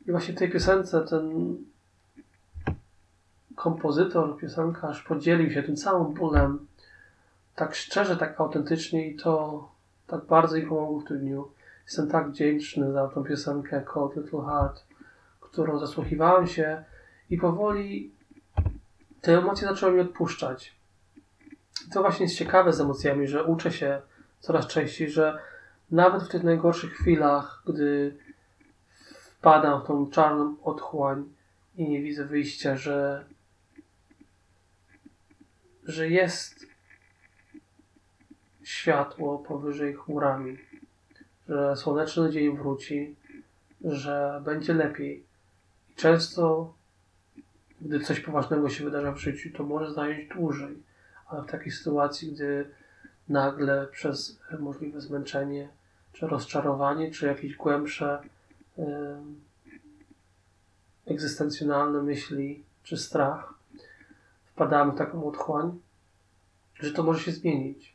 I 0.08 0.12
właśnie 0.12 0.34
w 0.34 0.38
tej 0.38 0.52
piosence 0.52 1.02
ten 1.02 1.58
kompozytor, 3.56 4.38
piosenkarz 4.38 5.04
podzielił 5.04 5.52
się 5.52 5.64
tym 5.64 5.76
całym 5.76 6.14
bólem 6.14 6.68
tak 7.56 7.76
szczerze, 7.76 8.18
tak 8.18 8.40
autentycznie 8.40 9.08
i 9.08 9.16
to 9.16 9.71
tak 10.12 10.26
bardzo 10.26 10.56
mi 10.56 10.62
pomogło 10.62 11.00
w 11.00 11.08
tym 11.08 11.20
dniu. 11.20 11.52
Jestem 11.86 12.08
tak 12.08 12.30
wdzięczny 12.30 12.92
za 12.92 13.08
tą 13.08 13.24
piosenkę 13.24 13.82
Cold 13.82 14.16
Little 14.16 14.42
Heart, 14.46 14.86
którą 15.40 15.80
zasłuchiwałem 15.80 16.48
się 16.48 16.84
i 17.30 17.38
powoli 17.38 18.12
te 19.22 19.38
emocje 19.38 19.68
zaczęły 19.68 19.94
mi 19.94 20.00
odpuszczać. 20.00 20.76
I 21.88 21.92
to 21.92 22.02
właśnie 22.02 22.26
jest 22.26 22.38
ciekawe 22.38 22.74
z 22.74 22.82
emocjami, 22.82 23.28
że 23.28 23.44
uczę 23.44 23.72
się 23.72 24.02
coraz 24.40 24.68
częściej, 24.68 25.10
że 25.10 25.40
nawet 25.92 26.24
w 26.24 26.30
tych 26.30 26.44
najgorszych 26.44 26.94
chwilach, 26.94 27.64
gdy 27.66 28.18
wpadam 29.38 29.82
w 29.82 29.88
tą 29.88 30.10
czarną 30.10 30.56
otchłań 30.64 31.34
i 31.76 31.90
nie 31.90 32.02
widzę 32.02 32.26
wyjścia, 32.26 32.76
że, 32.76 33.26
że 35.84 36.10
jest 36.10 36.71
światło 38.64 39.40
powyżej 39.40 39.94
chmurami, 39.94 40.58
że 41.50 41.76
słoneczny 41.76 42.32
dzień 42.32 42.58
wróci, 42.58 43.16
że 43.84 44.42
będzie 44.46 44.74
lepiej. 44.74 45.24
I 45.90 45.96
często, 45.96 46.74
gdy 47.82 48.00
coś 48.00 48.20
poważnego 48.20 48.70
się 48.70 48.84
wydarza 48.84 49.12
w 49.12 49.18
życiu, 49.18 49.50
to 49.58 49.64
może 49.64 49.94
zająć 49.94 50.30
dłużej, 50.30 50.84
ale 51.28 51.44
w 51.44 51.52
takiej 51.52 51.72
sytuacji, 51.72 52.32
gdy 52.32 52.70
nagle 53.30 53.88
przez 53.88 54.40
możliwe 54.60 55.02
zmęczenie, 55.02 55.70
czy 56.14 56.28
rozczarowanie, 56.28 57.12
czy 57.12 57.26
jakieś 57.26 57.56
głębsze 57.56 58.22
yy, 58.78 58.86
egzystencjonalne 61.06 62.02
myśli, 62.02 62.64
czy 62.84 62.98
strach, 62.98 63.54
wpadamy 64.46 64.92
w 64.92 64.98
taką 64.98 65.28
otchłań, 65.28 65.80
że 66.74 66.92
to 66.92 67.04
może 67.04 67.20
się 67.20 67.32
zmienić. 67.32 67.91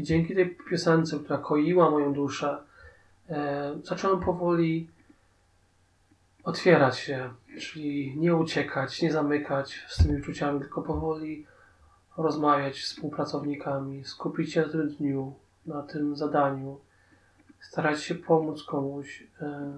I 0.00 0.02
dzięki 0.02 0.34
tej 0.34 0.56
piosence, 0.70 1.18
która 1.18 1.38
koiła 1.38 1.90
moją 1.90 2.12
duszę, 2.12 2.58
e, 3.28 3.78
zacząłem 3.84 4.20
powoli 4.20 4.88
otwierać 6.44 6.98
się, 6.98 7.30
czyli 7.60 8.16
nie 8.16 8.36
uciekać, 8.36 9.02
nie 9.02 9.12
zamykać 9.12 9.84
z 9.88 10.02
tymi 10.02 10.20
uczuciami, 10.20 10.60
tylko 10.60 10.82
powoli 10.82 11.46
rozmawiać 12.16 12.84
z 12.84 12.92
współpracownikami, 12.92 14.04
skupić 14.04 14.52
się 14.52 14.60
na 14.62 14.68
tym 14.68 14.88
dniu, 14.88 15.34
na 15.66 15.82
tym 15.82 16.16
zadaniu, 16.16 16.80
starać 17.60 18.02
się 18.02 18.14
pomóc 18.14 18.62
komuś, 18.62 19.24
e, 19.42 19.72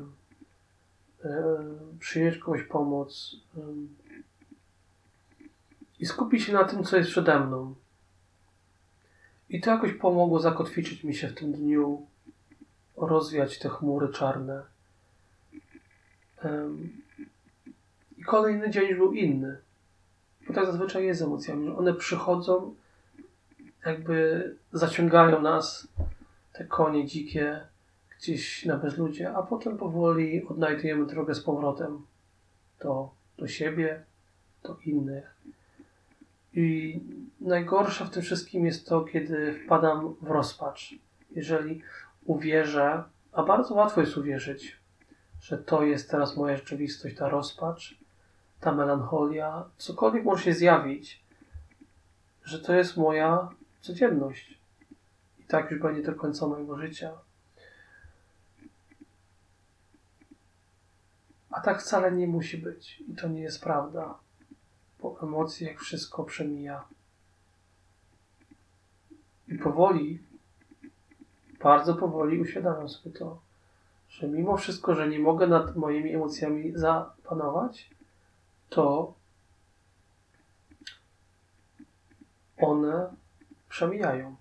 e, 1.24 1.64
przyjąć 1.98 2.38
komuś 2.38 2.62
pomoc 2.62 3.36
e, 3.56 3.60
i 6.00 6.06
skupić 6.06 6.42
się 6.42 6.52
na 6.52 6.64
tym, 6.64 6.84
co 6.84 6.96
jest 6.96 7.10
przede 7.10 7.40
mną. 7.40 7.74
I 9.52 9.61
to 9.61 9.71
jakoś 9.71 9.92
pomogło 9.92 10.40
zakotwiczyć 10.40 11.04
mi 11.04 11.14
się 11.14 11.28
w 11.28 11.35
tym 11.35 11.52
dniu, 11.52 12.06
rozwiać 12.97 13.59
te 13.59 13.68
chmury 13.68 14.09
czarne. 14.09 14.62
I 18.16 18.23
kolejny 18.23 18.71
dzień 18.71 18.88
już 18.88 18.99
był 18.99 19.12
inny. 19.12 19.59
Bo 20.47 20.54
tak 20.54 20.66
zazwyczaj 20.66 21.04
jest 21.04 21.21
z 21.21 21.23
emocjami, 21.23 21.66
że 21.66 21.76
one 21.76 21.94
przychodzą 21.94 22.75
jakby 23.87 24.56
zaciągają 24.73 25.42
nas 25.42 25.88
te 26.52 26.64
konie 26.64 27.06
dzikie 27.06 27.61
gdzieś 28.18 28.64
na 28.64 28.76
bezludzie, 28.76 29.35
a 29.35 29.42
potem 29.42 29.78
powoli 29.78 30.44
odnajdujemy 30.44 31.06
drogę 31.06 31.35
z 31.35 31.40
powrotem 31.40 32.06
do, 32.80 33.11
do 33.38 33.49
siebie, 33.49 34.04
do 34.62 34.76
innych. 34.85 35.35
I 36.54 37.00
najgorsze 37.40 38.04
w 38.04 38.11
tym 38.11 38.23
wszystkim 38.23 38.66
jest 38.66 38.88
to, 38.88 39.00
kiedy 39.00 39.61
wpadam 39.64 40.14
w 40.23 40.30
rozpacz. 40.30 40.94
Jeżeli 41.30 41.82
uwierzę, 42.25 43.04
a 43.32 43.42
bardzo 43.42 43.75
łatwo 43.75 44.00
jest 44.00 44.16
uwierzyć, 44.16 44.76
że 45.40 45.59
to 45.59 45.82
jest 45.82 46.11
teraz 46.11 46.37
moja 46.37 46.56
rzeczywistość, 46.56 47.16
ta 47.16 47.28
rozpacz, 47.28 47.99
ta 48.61 48.73
melancholia, 48.73 49.64
cokolwiek 49.78 50.25
może 50.25 50.44
się 50.44 50.54
zjawić, 50.54 51.23
że 52.44 52.59
to 52.59 52.75
jest 52.75 52.97
moja 52.97 53.49
codzienność. 53.80 54.59
I 55.40 55.44
tak 55.44 55.71
już 55.71 55.80
będzie 55.80 56.02
do 56.02 56.14
końca 56.14 56.47
mojego 56.47 56.78
życia. 56.78 57.12
A 61.50 61.61
tak 61.61 61.82
wcale 61.82 62.12
nie 62.12 62.26
musi 62.26 62.59
być. 62.59 63.00
I 63.09 63.14
to 63.14 63.28
nie 63.28 63.42
jest 63.42 63.62
prawda. 63.62 64.14
Po 65.02 65.16
emocjach 65.23 65.78
wszystko 65.78 66.25
przemija. 66.25 66.85
I 69.49 69.59
powoli, 69.59 70.23
bardzo 71.62 71.94
powoli 71.94 72.40
uświadamiam 72.40 72.88
sobie 72.88 73.18
to, 73.18 73.38
że 74.09 74.28
mimo 74.28 74.56
wszystko, 74.56 74.94
że 74.94 75.09
nie 75.09 75.18
mogę 75.18 75.47
nad 75.47 75.76
moimi 75.76 76.14
emocjami 76.14 76.73
zapanować, 76.75 77.90
to 78.68 79.14
one 82.59 83.14
przemijają, 83.68 84.37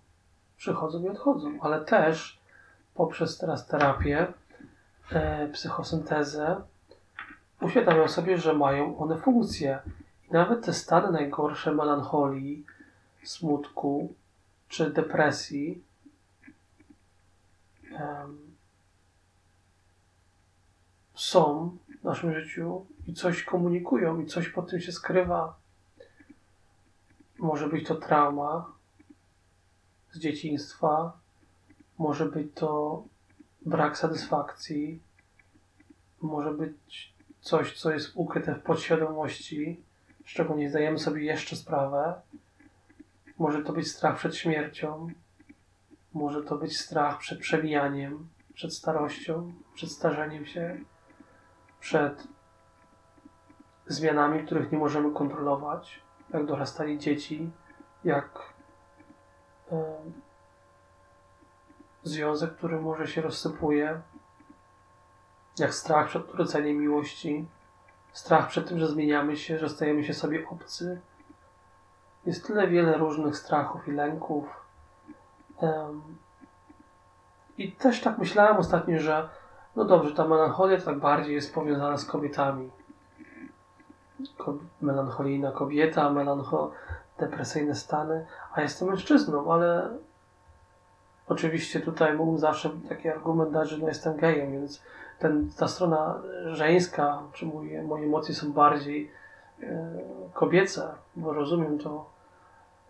przychodzą 0.58 1.03
i 1.03 1.10
odchodzą, 1.10 1.60
ale 1.62 1.86
też 1.86 2.39
poprzez 2.96 3.38
teraz 3.38 3.68
terapię, 3.68 4.27
e, 5.12 5.48
psychosyntezę, 5.48 6.62
uświadamiam 7.62 8.10
sobie, 8.10 8.38
że 8.38 8.53
mają 8.53 8.98
one 8.98 9.18
funkcję. 9.18 9.80
Nawet 10.31 10.65
te 10.65 10.73
stany 10.73 11.11
najgorsze 11.11 11.73
melancholii, 11.73 12.65
smutku 13.23 14.13
czy 14.67 14.91
depresji 14.91 15.83
są 21.15 21.77
w 22.01 22.03
naszym 22.03 22.33
życiu 22.33 22.85
i 23.07 23.13
coś 23.13 23.43
komunikują 23.43 24.19
i 24.19 24.25
coś 24.25 24.50
pod 24.50 24.69
tym 24.69 24.81
się 24.81 24.91
skrywa. 24.91 25.55
Może 27.38 27.69
być 27.69 27.88
to 27.88 27.95
trauma 27.95 28.71
z 30.11 30.19
dzieciństwa, 30.19 31.17
może 31.97 32.25
być 32.25 32.47
to 32.55 33.03
brak 33.65 33.97
satysfakcji, 33.97 35.01
może 36.21 36.51
być 36.51 37.13
coś, 37.41 37.79
co 37.79 37.91
jest 37.91 38.11
ukryte 38.15 38.55
w 38.55 38.63
podświadomości, 38.63 39.83
z 40.25 40.30
czego 40.30 40.56
nie 40.56 40.70
zdajemy 40.70 41.00
sobie 41.00 41.24
jeszcze 41.24 41.56
sprawę. 41.56 42.22
Może 43.38 43.63
to 43.63 43.74
być 43.74 43.92
strach 43.92 44.18
przed 44.18 44.36
śmiercią, 44.36 45.08
może 46.13 46.44
to 46.44 46.58
być 46.58 46.80
strach 46.80 47.18
przed 47.18 47.40
przewijaniem, 47.40 48.30
przed 48.54 48.74
starością, 48.74 49.54
przed 49.74 49.92
starzeniem 49.92 50.46
się, 50.46 50.78
przed 51.80 52.28
zmianami, 53.88 54.46
których 54.46 54.72
nie 54.72 54.78
możemy 54.78 55.13
kontrolować, 55.13 56.01
jak 56.34 56.46
dorastali 56.46 57.00
dzieci, 57.00 57.51
jak 58.03 58.53
e, 59.72 59.96
związek, 62.03 62.55
który 62.55 62.81
może 62.81 63.07
się 63.07 63.22
rozsypuje, 63.22 64.01
jak 65.60 65.74
strach 65.74 66.07
przed 66.07 66.34
urodzeniem 66.34 66.77
miłości, 66.77 67.48
strach 68.11 68.47
przed 68.47 68.69
tym, 68.69 68.79
że 68.79 68.87
zmieniamy 68.87 69.37
się, 69.37 69.57
że 69.57 69.69
stajemy 69.69 70.03
się 70.03 70.13
sobie 70.13 70.50
obcy. 70.50 71.01
Jest 72.25 72.47
tyle 72.47 72.67
wiele 72.67 72.97
różnych 72.97 73.37
strachów 73.37 73.87
i 73.87 73.91
lęków. 73.91 74.61
I 77.57 77.71
też 77.71 78.01
tak 78.01 78.17
myślałem 78.17 78.57
ostatnio, 78.57 79.00
że 79.00 79.29
no 79.75 79.85
dobrze, 79.85 80.15
ta 80.15 80.27
melancholia 80.27 80.81
tak 80.81 81.00
bardziej 81.00 81.35
jest 81.35 81.53
powiązana 81.53 81.97
z 81.97 82.05
kobietami. 82.05 82.69
Ko 84.37 84.53
melancholijna 84.81 85.51
kobieta, 85.51 86.09
melancho 86.09 86.71
depresyjne 87.19 87.75
stany, 87.75 88.25
a 88.53 88.61
jestem 88.61 88.87
mężczyzną, 88.87 89.53
ale 89.53 89.89
oczywiście 91.27 91.79
tutaj 91.79 92.13
mógł 92.13 92.37
zawsze 92.37 92.69
taki 92.89 93.09
argument 93.09 93.51
dać, 93.51 93.69
że 93.69 93.77
no 93.77 93.87
jestem 93.87 94.17
gejem, 94.17 94.51
więc 94.51 94.81
ten, 95.22 95.50
ta 95.57 95.68
strona 95.68 96.22
żeńska, 96.46 97.22
czy 97.34 97.46
moje, 97.46 97.84
moje 97.84 98.05
emocje 98.05 98.36
są 98.36 98.53
bardziej 98.53 99.12
e, 99.64 99.92
kobiece, 100.34 100.88
bo 101.16 101.34
rozumiem 101.34 101.77
to. 101.77 102.10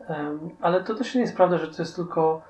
E, 0.09 0.37
ale 0.61 0.83
to 0.83 0.95
też 0.95 1.15
nie 1.15 1.21
jest 1.21 1.35
prawda, 1.35 1.57
że 1.57 1.67
to 1.67 1.81
jest 1.81 1.95
tylko 1.95 2.41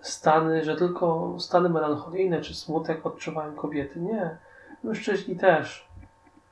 stany, 0.00 0.64
że 0.64 0.76
tylko 0.76 1.34
stany 1.38 1.68
melancholijne 1.68 2.40
czy 2.40 2.54
smutek 2.54 3.06
odczuwają 3.06 3.54
kobiety. 3.54 4.00
Nie. 4.00 4.36
Mężczyźni 4.84 5.36
też 5.36 5.88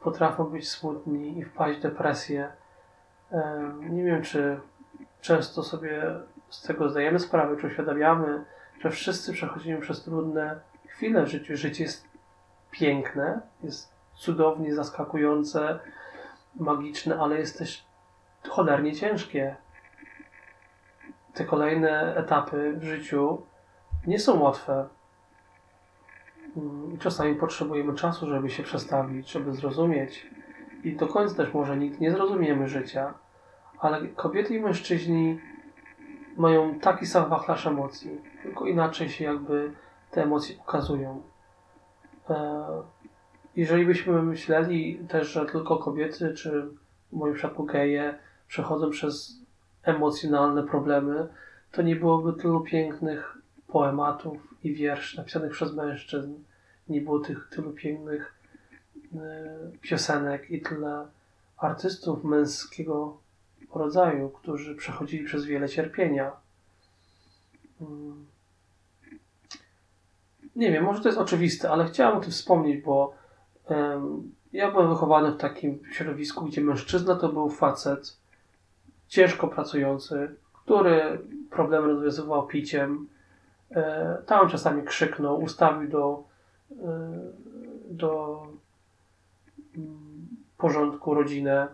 potrafią 0.01 0.45
być 0.45 0.69
smutni 0.69 1.39
i 1.39 1.45
wpaść 1.45 1.79
w 1.79 1.83
depresję. 1.83 2.49
E, 3.33 3.73
nie 3.81 4.05
wiem, 4.05 4.23
czy 4.23 4.61
często 5.21 5.63
sobie 5.63 6.03
z 6.51 6.63
tego 6.63 6.89
zdajemy 6.89 7.19
sprawę, 7.19 7.57
czy 7.57 7.67
uświadamiamy, 7.67 8.45
że 8.81 8.91
wszyscy 8.91 9.33
przechodzimy 9.33 9.81
przez 9.81 10.03
trudne 10.03 10.61
chwile 10.87 11.23
w 11.23 11.29
życiu. 11.29 11.57
Życie 11.57 11.85
jest 11.85 12.16
piękne, 12.79 13.41
jest 13.63 13.93
cudownie 14.15 14.75
zaskakujące, 14.75 15.79
magiczne, 16.57 17.19
ale 17.21 17.39
jest 17.39 17.59
też 17.59 17.87
cholernie 18.49 18.93
ciężkie. 18.93 19.57
Te 21.35 21.45
kolejne 21.45 22.17
etapy 22.17 22.73
w 22.77 22.85
życiu 22.85 23.43
nie 24.07 24.19
są 24.19 24.41
łatwe. 24.41 24.89
Mm, 26.57 26.99
czasami 26.99 27.35
potrzebujemy 27.35 27.95
czasu, 27.95 28.29
żeby 28.29 28.51
się 28.51 28.63
przestawić, 28.63 29.31
żeby 29.31 29.53
zrozumieć. 29.53 30.27
I 30.85 30.97
do 30.97 31.07
końca 31.07 31.35
też 31.35 31.55
może 31.55 31.77
nikt 31.77 32.01
nie 32.01 32.11
zrozumiemy 32.11 32.69
życia, 32.69 33.15
ale 33.79 34.09
kobiety 34.09 34.55
i 34.55 34.61
mężczyźni 34.61 35.41
mają 36.37 36.81
taki 36.81 37.07
sam 37.07 37.31
wachlarz 37.31 37.67
emocji, 37.67 38.21
tylko 38.43 38.67
inaczej 38.67 39.09
się 39.09 39.25
jakby 39.25 39.73
te 40.11 40.23
emocje 40.23 40.57
ukazują. 40.57 41.23
E, 42.31 42.67
jeżeli 43.57 43.87
byśmy 43.87 44.23
myśleli 44.23 44.99
też, 45.09 45.29
że 45.29 45.47
tylko 45.47 45.77
kobiety, 45.77 46.35
czy 46.35 46.63
w 47.13 47.13
moim 47.13 47.35
przypadku 47.35 47.65
geje, 47.65 48.19
przechodzą 48.49 48.91
przez 48.91 49.41
emocjonalne 49.83 50.63
problemy, 50.63 51.29
to 51.73 51.83
nie 51.83 51.97
byłoby 51.97 52.43
tylu 52.43 52.61
pięknych 52.61 53.39
poematów 53.67 54.55
i 54.65 54.75
wierszy 54.75 55.17
napisanych 55.17 55.53
przez 55.53 55.75
mężczyzn. 55.75 56.35
Nie 56.89 57.01
było 57.01 57.19
tych 57.19 57.49
tylu 57.49 57.73
pięknych 57.73 58.35
e, 59.15 59.19
piosenek 59.81 60.51
i 60.51 60.61
tyle 60.61 61.07
artystów 61.57 62.25
męskiego 62.25 63.19
rodzaju, 63.75 64.31
którzy 64.31 64.75
przechodzili 64.75 65.25
przez 65.25 65.45
wiele 65.45 65.69
cierpienia. 65.69 66.33
Mm 67.81 68.27
nie 70.57 70.73
wiem, 70.73 70.85
może 70.85 71.03
to 71.03 71.09
jest 71.09 71.21
oczywiste, 71.21 71.71
ale 71.71 71.85
chciałem 71.85 72.17
o 72.17 72.21
tym 72.21 72.31
wspomnieć, 72.31 72.85
bo 72.85 73.15
um, 73.69 74.33
ja 74.53 74.71
byłem 74.71 74.89
wychowany 74.89 75.33
w 75.33 75.37
takim 75.37 75.79
środowisku, 75.93 76.45
gdzie 76.45 76.61
mężczyzna 76.61 77.17
to 77.17 77.29
był 77.29 77.51
facet 77.51 78.17
ciężko 79.09 79.49
pracujący, 79.49 80.35
który 80.53 81.19
problemy 81.51 81.89
rozwiązywał 81.89 82.47
piciem. 82.47 83.09
E, 83.71 84.17
tam 84.27 84.49
czasami 84.49 84.83
krzyknął, 84.83 85.43
ustawił 85.43 85.91
do, 85.91 86.25
e, 86.71 87.11
do 87.91 88.43
mm, 89.77 90.27
porządku 90.59 91.15
rodzinę, 91.15 91.69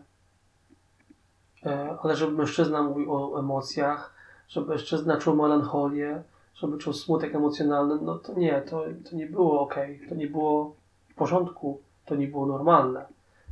e, 1.66 1.99
ale 2.03 2.16
żeby 2.16 2.33
mężczyzna 2.33 2.83
mówił 2.83 3.14
o 3.14 3.40
emocjach, 3.40 4.14
żeby 4.49 4.66
mężczyzna 4.66 5.16
czuł 5.16 5.37
melancholię, 5.37 6.23
żeby 6.54 6.78
czuł 6.78 6.92
smutek 6.92 7.34
emocjonalny, 7.34 7.98
no 8.02 8.18
to 8.18 8.34
nie, 8.34 8.62
to, 8.62 8.84
to 9.10 9.16
nie 9.16 9.26
było 9.26 9.60
ok, 9.60 9.74
to 10.08 10.14
nie 10.14 10.26
było 10.26 10.76
w 11.08 11.14
porządku, 11.14 11.80
to 12.06 12.14
nie 12.16 12.28
było 12.28 12.46
normalne. 12.46 13.06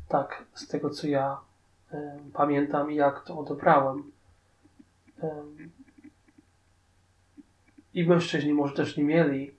Tak, 0.09 0.45
z 0.55 0.69
tego 0.69 0.91
co 0.91 1.07
ja 1.07 1.41
y, 1.93 1.97
pamiętam 2.33 2.91
jak 2.91 3.25
to 3.25 3.39
odebrałem. 3.39 4.13
Y, 5.23 5.29
I 7.95 8.07
mężczyźni 8.07 8.53
może 8.53 8.75
też 8.75 8.97
nie 8.97 9.05
mieli, 9.05 9.55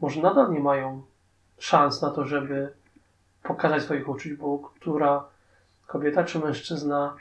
może 0.00 0.22
nadal 0.22 0.52
nie 0.52 0.60
mają 0.60 1.02
szans 1.58 2.02
na 2.02 2.10
to, 2.10 2.24
żeby 2.24 2.72
pokazać 3.42 3.82
swoich 3.82 4.08
uczuć, 4.08 4.34
bo 4.34 4.58
która 4.58 5.24
kobieta 5.86 6.24
czy 6.24 6.38
mężczyzna 6.38 7.16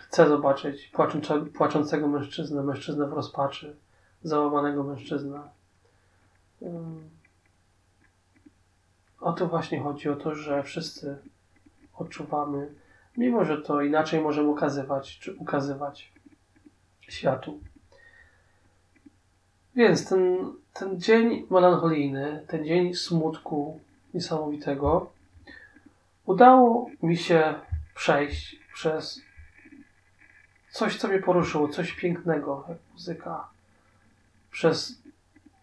chcę 0.00 0.28
zobaczyć 0.28 0.86
płaczące, 0.86 1.40
płaczącego 1.40 2.08
mężczyznę, 2.08 2.62
mężczyznę 2.62 3.06
w 3.06 3.12
rozpaczy, 3.12 3.76
załamanego 4.22 4.84
mężczyznę. 4.84 5.40
O 9.20 9.32
to 9.32 9.48
właśnie 9.48 9.80
chodzi, 9.80 10.08
o 10.08 10.16
to, 10.16 10.34
że 10.34 10.62
wszyscy 10.62 11.18
odczuwamy, 11.94 12.74
mimo 13.16 13.44
że 13.44 13.62
to 13.62 13.82
inaczej 13.82 14.20
możemy 14.20 14.48
ukazywać, 14.48 15.18
czy 15.18 15.34
ukazywać 15.34 16.12
światu. 17.00 17.60
Więc 19.74 20.08
ten, 20.08 20.52
ten 20.72 21.00
dzień 21.00 21.46
melancholijny, 21.50 22.44
ten 22.48 22.64
dzień 22.64 22.94
smutku 22.94 23.80
niesamowitego, 24.14 25.10
udało 26.26 26.90
mi 27.02 27.16
się 27.16 27.54
przejść 27.94 28.60
przez 28.74 29.20
coś, 30.70 30.96
co 30.96 31.08
mnie 31.08 31.18
poruszyło, 31.18 31.68
coś 31.68 31.92
pięknego, 31.92 32.64
jak 32.68 32.78
muzyka, 32.92 33.48
przez 34.58 35.02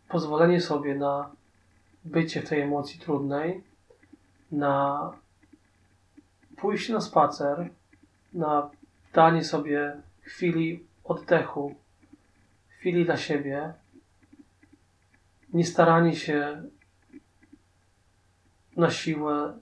pozwolenie 0.10 0.62
sobie 0.62 0.96
na 0.96 1.32
bycie 2.06 2.42
w 2.42 2.50
tej 2.50 2.62
emocji 2.62 3.00
trudnej, 3.00 3.64
na 4.52 5.12
pójście 6.58 6.94
na 6.94 7.02
spacer, 7.02 7.70
na 8.34 8.70
danie 9.14 9.44
sobie 9.44 10.02
chwili 10.22 10.84
oddechu, 11.04 11.76
chwili 12.68 13.06
dla 13.06 13.18
siebie, 13.18 13.74
nie 15.54 15.66
staranie 15.66 16.16
się 16.16 16.64
na 18.78 18.90
siłę 18.90 19.60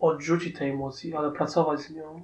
odrzucić 0.00 0.58
tej 0.58 0.70
emocji, 0.70 1.14
ale 1.14 1.32
pracować 1.32 1.80
z 1.80 1.90
nią 1.90 2.22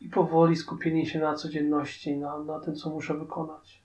i 0.00 0.08
powoli 0.08 0.56
skupienie 0.56 1.06
się 1.06 1.18
na 1.18 1.34
codzienności, 1.34 2.16
na, 2.16 2.38
na 2.38 2.60
tym, 2.60 2.74
co 2.74 2.90
muszę 2.90 3.14
wykonać. 3.14 3.80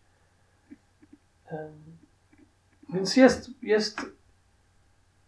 Więc 2.94 3.18
jest, 3.18 3.50
jest 3.62 4.02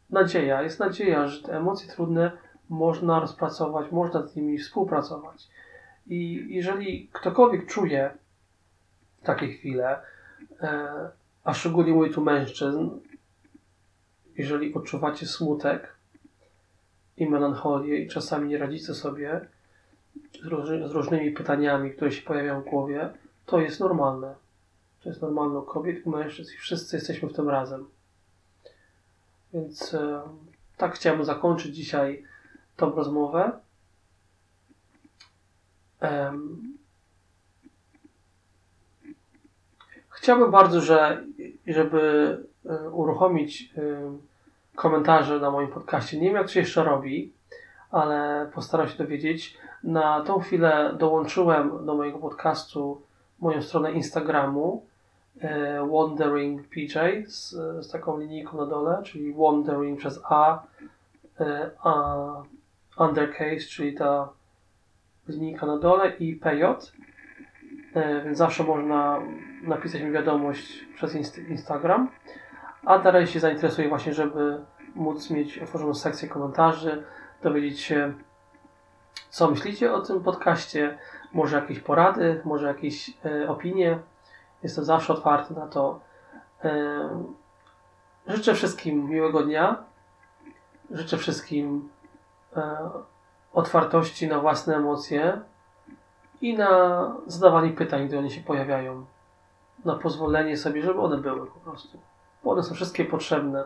nadzieja, 0.09 0.61
jest 0.61 0.79
nadzieja, 0.79 1.27
że 1.27 1.43
te 1.43 1.57
emocje 1.57 1.89
trudne 1.89 2.31
można 2.69 3.19
rozpracować, 3.19 3.91
można 3.91 4.27
z 4.27 4.35
nimi 4.35 4.57
współpracować. 4.57 5.47
I 6.07 6.45
jeżeli 6.49 7.09
ktokolwiek 7.13 7.65
czuje 7.65 8.11
takie 9.23 9.47
chwile, 9.47 9.99
e, 10.61 11.09
a 11.43 11.53
szczególnie 11.53 11.93
mówię 11.93 12.09
tu 12.09 12.21
mężczyzn, 12.21 12.89
jeżeli 14.37 14.73
odczuwacie 14.73 15.25
smutek 15.25 15.95
i 17.17 17.29
melancholię 17.29 17.99
i 17.99 18.07
czasami 18.07 18.49
nie 18.49 18.57
radzicie 18.57 18.93
sobie 18.93 19.41
z 20.87 20.91
różnymi 20.91 21.31
pytaniami, 21.31 21.91
które 21.91 22.11
się 22.11 22.21
pojawiają 22.21 22.61
w 22.61 22.65
głowie, 22.65 23.09
to 23.45 23.59
jest 23.59 23.79
normalne. 23.79 24.35
To 25.07 25.11
jest 25.11 25.21
normalne 25.21 25.59
u 25.59 25.61
kobiet, 25.61 26.07
u 26.07 26.09
mężczyzn 26.09 26.53
i 26.53 26.57
wszyscy 26.57 26.95
jesteśmy 26.95 27.29
w 27.29 27.33
tym 27.33 27.49
razem. 27.49 27.85
Więc 29.53 29.93
e, 29.93 30.21
tak 30.77 30.95
chciałem 30.95 31.25
zakończyć 31.25 31.75
dzisiaj 31.75 32.23
tą 32.77 32.95
rozmowę. 32.95 33.51
Chciałbym 40.09 40.51
bardzo, 40.51 40.81
że, 40.81 41.25
żeby 41.67 42.37
e, 42.65 42.89
uruchomić 42.89 43.73
e, 43.77 43.81
komentarze 44.75 45.39
na 45.39 45.51
moim 45.51 45.67
podcaście. 45.67 46.19
Nie 46.19 46.27
wiem, 46.27 46.35
jak 46.35 46.45
to 46.45 46.53
się 46.53 46.59
jeszcze 46.59 46.83
robi, 46.83 47.33
ale 47.91 48.49
postaram 48.53 48.87
się 48.87 48.97
dowiedzieć. 48.97 49.57
Na 49.83 50.21
tą 50.21 50.39
chwilę 50.39 50.95
dołączyłem 50.99 51.85
do 51.85 51.95
mojego 51.95 52.19
podcastu 52.19 53.01
moją 53.39 53.61
stronę 53.61 53.91
Instagramu 53.91 54.86
Wandering 55.91 56.67
PJ 56.67 56.97
z, 57.27 57.49
z 57.85 57.91
taką 57.91 58.19
linijką 58.19 58.57
na 58.57 58.65
dole, 58.65 59.01
czyli 59.03 59.33
Wandering 59.33 59.99
przez 59.99 60.21
A, 60.29 60.63
a 61.83 62.25
undercase, 62.99 63.59
czyli 63.69 63.93
ta 63.93 64.29
linijka 65.27 65.65
na 65.65 65.77
dole 65.77 66.09
i 66.09 66.35
PJ. 66.35 66.63
Więc 68.25 68.37
zawsze 68.37 68.63
można 68.63 69.19
napisać 69.63 70.01
mi 70.01 70.11
wiadomość 70.11 70.85
przez 70.95 71.37
Instagram. 71.49 72.09
A 72.85 72.99
dalej 72.99 73.27
się 73.27 73.39
zainteresuję 73.39 73.89
właśnie, 73.89 74.13
żeby 74.13 74.61
móc 74.95 75.29
mieć 75.29 75.57
otworzoną 75.57 75.93
sekcję 75.93 76.29
komentarzy, 76.29 77.03
dowiedzieć 77.43 77.79
się, 77.79 78.13
co 79.29 79.51
myślicie 79.51 79.93
o 79.93 80.01
tym 80.01 80.23
podcaście, 80.23 80.97
może 81.33 81.55
jakieś 81.55 81.79
porady, 81.79 82.41
może 82.45 82.67
jakieś 82.67 83.17
e, 83.25 83.49
opinie. 83.49 83.99
Jestem 84.63 84.85
zawsze 84.85 85.13
otwarty 85.13 85.53
na 85.53 85.67
to. 85.67 85.99
Życzę 88.27 88.53
wszystkim 88.53 89.09
miłego 89.09 89.43
dnia. 89.43 89.83
Życzę 90.91 91.17
wszystkim 91.17 91.89
e, 92.55 92.89
otwartości 93.53 94.27
na 94.27 94.39
własne 94.39 94.75
emocje 94.75 95.41
i 96.41 96.57
na 96.57 97.15
zadawanie 97.27 97.69
pytań, 97.69 98.07
gdy 98.07 98.19
one 98.19 98.29
się 98.29 98.41
pojawiają. 98.41 99.05
Na 99.85 99.95
pozwolenie 99.95 100.57
sobie, 100.57 100.81
żeby 100.81 101.01
one 101.01 101.17
były 101.17 101.47
po 101.47 101.59
prostu. 101.59 101.99
Bo 102.43 102.51
one 102.51 102.63
są 102.63 102.75
wszystkie 102.75 103.05
potrzebne 103.05 103.63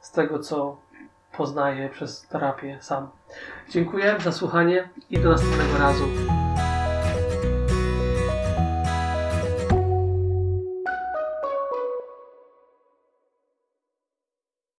z 0.00 0.12
tego, 0.12 0.38
co 0.38 0.76
poznaję 1.36 1.88
przez 1.88 2.28
terapię 2.28 2.78
sam. 2.80 3.08
Dziękuję 3.68 4.16
za 4.20 4.32
słuchanie 4.32 4.88
i 5.10 5.18
do 5.18 5.30
następnego 5.30 5.78
razu. 5.78 6.04